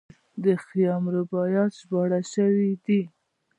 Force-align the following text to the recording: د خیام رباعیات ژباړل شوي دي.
د 0.43 0.45
خیام 0.65 1.03
رباعیات 1.15 1.71
ژباړل 1.79 2.23
شوي 2.33 2.71
دي. 2.85 3.01